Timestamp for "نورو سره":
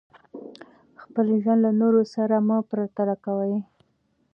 1.81-2.35